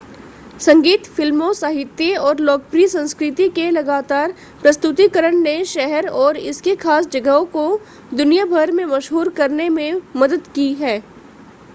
संगीत 0.59 1.05
फ़िल्मों 1.07 1.51
साहित्य 1.53 2.15
और 2.19 2.39
लोकप्रिय 2.39 2.87
संस्कृति 2.87 3.47
के 3.49 3.69
लगातार 3.71 4.33
प्रस्तुतिकरण 4.61 5.35
ने 5.41 5.53
शहर 5.73 6.07
और 6.23 6.37
इसकी 6.39 6.75
खास 6.77 7.07
जगहों 7.09 7.45
को 7.53 7.67
दुनिया 8.13 8.45
भर 8.47 8.71
में 8.71 8.83
मशहूर 8.87 9.29
करने 9.37 9.69
में 9.71 10.01
मदद 10.17 10.47
की 10.55 10.73
है 10.75 11.01